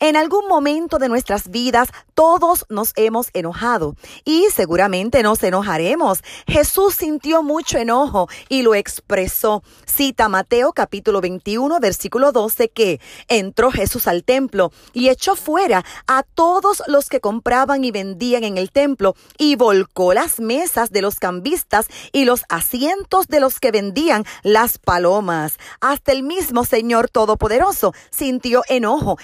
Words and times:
En 0.00 0.16
algún 0.16 0.48
momento 0.48 0.98
de 0.98 1.08
nuestras 1.08 1.50
vidas 1.50 1.88
todos 2.14 2.66
nos 2.68 2.92
hemos 2.96 3.28
enojado 3.34 3.96
y 4.24 4.46
seguramente 4.54 5.22
nos 5.22 5.42
enojaremos. 5.42 6.22
Jesús 6.46 6.94
sintió 6.94 7.42
mucho 7.42 7.78
enojo 7.78 8.28
y 8.48 8.62
lo 8.62 8.74
expresó. 8.74 9.62
Cita 9.86 10.28
Mateo 10.28 10.72
capítulo 10.72 11.20
21 11.20 11.78
versículo 11.80 12.32
12 12.32 12.68
que 12.70 13.00
entró 13.28 13.70
Jesús 13.70 14.06
al 14.06 14.24
templo 14.24 14.72
y 14.92 15.08
echó 15.08 15.36
fuera 15.36 15.84
a 16.06 16.22
todos 16.22 16.82
los 16.86 17.08
que 17.08 17.20
compraban 17.20 17.84
y 17.84 17.90
vendían 17.90 18.44
en 18.44 18.58
el 18.58 18.70
templo 18.70 19.14
y 19.38 19.56
volcó 19.56 20.14
las 20.14 20.40
mesas 20.40 20.90
de 20.90 21.02
los 21.02 21.16
cambistas 21.18 21.86
y 22.12 22.24
los 22.24 22.44
asientos 22.48 23.28
de 23.28 23.40
los 23.40 23.60
que 23.60 23.70
vendían 23.70 24.24
las 24.42 24.78
palomas. 24.78 25.58
Hasta 25.80 26.12
el 26.12 26.22
mismo 26.22 26.64
Señor 26.64 27.08
Todopoderoso 27.08 27.92
sintió 28.10 28.62
enojo. 28.68 29.18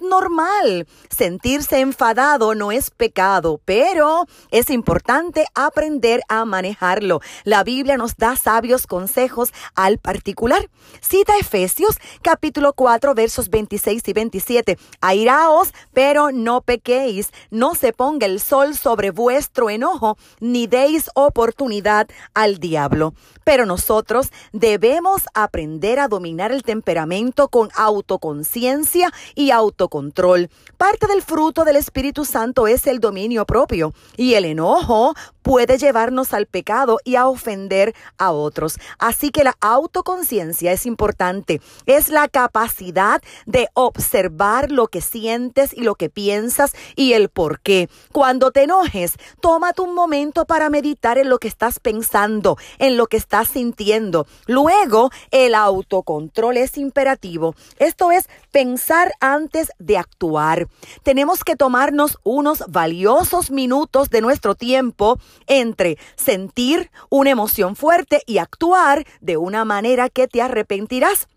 Normal. 0.00 0.86
Sentirse 1.10 1.80
enfadado 1.80 2.54
no 2.54 2.72
es 2.72 2.90
pecado, 2.90 3.60
pero 3.64 4.26
es 4.50 4.70
importante 4.70 5.46
aprender 5.54 6.22
a 6.28 6.44
manejarlo. 6.44 7.20
La 7.44 7.64
Biblia 7.64 7.96
nos 7.96 8.16
da 8.16 8.36
sabios 8.36 8.86
consejos 8.86 9.52
al 9.74 9.98
particular. 9.98 10.68
Cita 11.00 11.36
Efesios 11.38 11.98
capítulo 12.22 12.72
4 12.72 13.14
versos 13.14 13.50
26 13.50 14.02
y 14.06 14.12
27. 14.12 14.78
Airaos, 15.00 15.72
pero 15.92 16.32
no 16.32 16.60
pequéis. 16.62 17.30
No 17.50 17.74
se 17.74 17.92
ponga 17.92 18.26
el 18.26 18.40
sol 18.40 18.76
sobre 18.76 19.10
vuestro 19.10 19.70
enojo, 19.70 20.16
ni 20.40 20.66
deis 20.66 21.10
oportunidad 21.14 22.08
al 22.34 22.58
diablo. 22.58 23.14
Pero 23.44 23.66
nosotros 23.66 24.30
debemos 24.52 25.22
aprender 25.34 25.98
a 25.98 26.08
dominar 26.08 26.52
el 26.52 26.62
temperamento 26.62 27.48
con 27.48 27.70
autoconciencia 27.74 29.12
y 29.34 29.50
auto 29.50 29.71
control. 29.88 30.48
Parte 30.76 31.06
del 31.06 31.22
fruto 31.22 31.64
del 31.64 31.76
Espíritu 31.76 32.24
Santo 32.24 32.66
es 32.66 32.86
el 32.86 33.00
dominio 33.00 33.44
propio 33.46 33.92
y 34.16 34.34
el 34.34 34.44
enojo 34.44 35.14
puede 35.42 35.78
llevarnos 35.78 36.32
al 36.32 36.46
pecado 36.46 36.98
y 37.04 37.16
a 37.16 37.26
ofender 37.26 37.94
a 38.18 38.32
otros. 38.32 38.78
Así 38.98 39.30
que 39.30 39.44
la 39.44 39.56
autoconciencia 39.60 40.72
es 40.72 40.86
importante. 40.86 41.60
Es 41.86 42.08
la 42.08 42.28
capacidad 42.28 43.22
de 43.46 43.68
observar 43.74 44.70
lo 44.70 44.88
que 44.88 45.00
sientes 45.00 45.72
y 45.72 45.82
lo 45.82 45.94
que 45.94 46.08
piensas 46.08 46.72
y 46.96 47.12
el 47.12 47.28
por 47.28 47.60
qué. 47.60 47.88
Cuando 48.12 48.50
te 48.50 48.64
enojes, 48.64 49.14
tómate 49.40 49.82
un 49.82 49.94
momento 49.94 50.44
para 50.44 50.70
meditar 50.70 51.18
en 51.18 51.28
lo 51.28 51.38
que 51.38 51.48
estás 51.48 51.80
pensando, 51.80 52.56
en 52.78 52.96
lo 52.96 53.06
que 53.06 53.16
estás 53.16 53.48
sintiendo. 53.48 54.26
Luego, 54.46 55.10
el 55.30 55.54
autocontrol 55.54 56.56
es 56.56 56.78
imperativo. 56.78 57.54
Esto 57.78 58.10
es 58.10 58.28
pensar 58.50 59.12
antes 59.20 59.70
de 59.78 59.98
actuar. 59.98 60.68
Tenemos 61.02 61.44
que 61.44 61.56
tomarnos 61.56 62.18
unos 62.22 62.64
valiosos 62.68 63.50
minutos 63.50 64.10
de 64.10 64.20
nuestro 64.20 64.54
tiempo 64.54 65.18
entre 65.46 65.98
sentir 66.16 66.90
una 67.10 67.30
emoción 67.30 67.76
fuerte 67.76 68.22
y 68.26 68.38
actuar 68.38 69.04
de 69.20 69.36
una 69.36 69.64
manera 69.64 70.08
que 70.08 70.28
te 70.28 70.42
arrepentirás. 70.42 71.28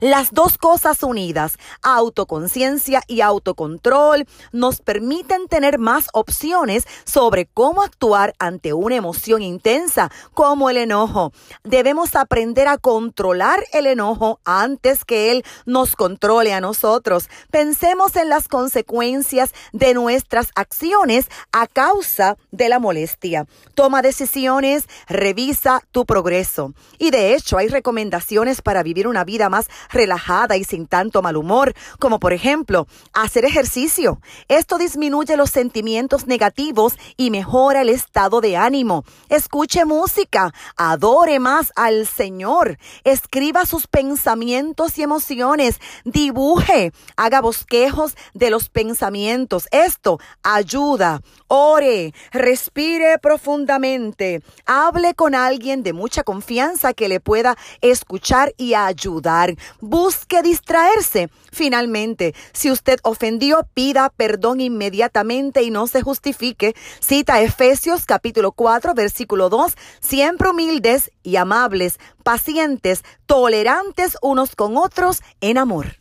Las 0.00 0.32
dos 0.32 0.58
cosas 0.58 1.02
unidas, 1.02 1.58
autoconciencia 1.82 3.02
y 3.06 3.20
autocontrol, 3.20 4.26
nos 4.52 4.80
permiten 4.80 5.48
tener 5.48 5.78
más 5.78 6.08
opciones 6.12 6.86
sobre 7.04 7.46
cómo 7.46 7.82
actuar 7.82 8.34
ante 8.38 8.72
una 8.72 8.96
emoción 8.96 9.42
intensa 9.42 10.10
como 10.34 10.70
el 10.70 10.76
enojo. 10.76 11.32
Debemos 11.64 12.14
aprender 12.14 12.68
a 12.68 12.78
controlar 12.78 13.64
el 13.72 13.86
enojo 13.86 14.40
antes 14.44 15.04
que 15.04 15.30
él 15.30 15.44
nos 15.66 15.96
controle 15.96 16.52
a 16.52 16.60
nosotros. 16.60 17.28
Pensemos 17.50 18.16
en 18.16 18.28
las 18.28 18.48
consecuencias 18.48 19.52
de 19.72 19.94
nuestras 19.94 20.50
acciones 20.54 21.26
a 21.52 21.66
causa 21.66 22.36
de 22.50 22.68
la 22.68 22.78
molestia. 22.78 23.46
Toma 23.74 24.02
decisiones, 24.02 24.84
revisa 25.08 25.82
tu 25.92 26.06
progreso. 26.06 26.72
Y 26.98 27.10
de 27.10 27.34
hecho 27.34 27.58
hay 27.58 27.68
recomendaciones 27.68 28.62
para 28.62 28.82
vivir 28.82 29.06
una 29.06 29.24
vida 29.24 29.48
más 29.48 29.67
relajada 29.90 30.56
y 30.56 30.64
sin 30.64 30.86
tanto 30.86 31.22
mal 31.22 31.36
humor, 31.36 31.74
como 31.98 32.18
por 32.18 32.32
ejemplo 32.32 32.86
hacer 33.12 33.44
ejercicio. 33.44 34.20
Esto 34.48 34.78
disminuye 34.78 35.36
los 35.36 35.50
sentimientos 35.50 36.26
negativos 36.26 36.94
y 37.16 37.30
mejora 37.30 37.82
el 37.82 37.88
estado 37.88 38.40
de 38.40 38.56
ánimo. 38.56 39.04
Escuche 39.28 39.84
música, 39.84 40.52
adore 40.76 41.38
más 41.38 41.72
al 41.76 42.06
Señor, 42.06 42.78
escriba 43.04 43.66
sus 43.66 43.86
pensamientos 43.86 44.98
y 44.98 45.02
emociones, 45.02 45.80
dibuje, 46.04 46.92
haga 47.16 47.40
bosquejos 47.40 48.16
de 48.34 48.50
los 48.50 48.68
pensamientos. 48.68 49.68
Esto 49.70 50.18
ayuda. 50.42 51.20
Ore, 51.48 52.12
respire 52.32 53.18
profundamente, 53.18 54.42
hable 54.66 55.14
con 55.14 55.34
alguien 55.34 55.82
de 55.82 55.92
mucha 55.92 56.22
confianza 56.22 56.92
que 56.92 57.08
le 57.08 57.20
pueda 57.20 57.56
escuchar 57.80 58.52
y 58.56 58.74
ayudar 58.74 59.54
busque 59.80 60.42
distraerse. 60.42 61.30
Finalmente, 61.52 62.34
si 62.52 62.70
usted 62.70 62.98
ofendió, 63.02 63.66
pida 63.74 64.10
perdón 64.10 64.60
inmediatamente 64.60 65.62
y 65.62 65.70
no 65.70 65.86
se 65.86 66.02
justifique. 66.02 66.74
Cita 67.00 67.40
Efesios 67.40 68.06
capítulo 68.06 68.52
4 68.52 68.94
versículo 68.94 69.48
2, 69.48 69.74
siempre 70.00 70.50
humildes 70.50 71.10
y 71.22 71.36
amables, 71.36 71.98
pacientes, 72.22 73.02
tolerantes 73.26 74.16
unos 74.22 74.54
con 74.54 74.76
otros 74.76 75.22
en 75.40 75.58
amor. 75.58 75.96